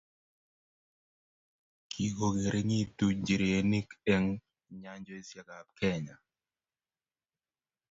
Kikongeringitu 1.91 3.05
njirenik 3.17 3.89
eng 4.13 4.27
nyanjosiekab 4.81 5.67
Kenya 5.79 6.15